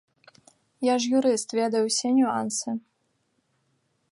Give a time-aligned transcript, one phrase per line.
[0.87, 2.69] Я ж юрыст, ведаю усе нюансы.